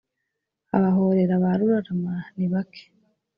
abahorera 0.77 1.33
ba 1.43 1.51
rurarama 1.59 2.13
ni 2.35 2.45
bake 2.51 2.83